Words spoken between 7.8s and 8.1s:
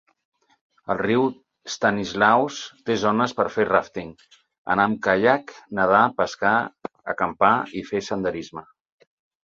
i fer